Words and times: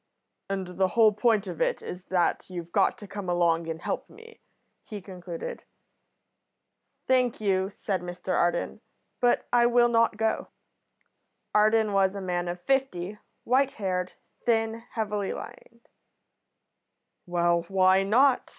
"And 0.49 0.79
the 0.79 0.87
whole 0.97 1.11
point 1.11 1.45
of 1.45 1.61
it 1.61 1.83
is 1.83 2.05
that 2.05 2.49
you've 2.49 2.71
got 2.71 2.97
to 2.97 3.07
come 3.07 3.29
along 3.29 3.67
and 3.69 3.79
help 3.79 4.09
me," 4.09 4.39
he 4.81 4.99
concluded. 4.99 5.63
"Thank 7.05 7.39
you," 7.39 7.69
said 7.69 8.01
Mr 8.01 8.33
Arden, 8.33 8.81
"but 9.19 9.47
I 9.53 9.67
will 9.67 9.89
not 9.89 10.17
go." 10.17 10.47
Arden 11.53 11.93
was 11.93 12.15
a 12.15 12.19
man 12.21 12.47
of 12.47 12.59
fifty, 12.63 13.19
white 13.43 13.73
haired, 13.73 14.13
thin, 14.43 14.81
heavily 14.93 15.33
lined. 15.33 15.87
"Well, 17.27 17.65
why 17.67 18.01
not?" 18.01 18.49